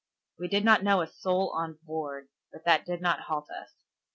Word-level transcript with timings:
We 0.39 0.47
did 0.47 0.65
not 0.65 0.81
know 0.81 1.01
a 1.01 1.07
soul 1.07 1.51
on 1.51 1.77
board, 1.83 2.29
but 2.51 2.65
that 2.65 2.87
did 2.87 3.01
not 3.03 3.19
halt 3.19 3.51
us. 3.51 3.75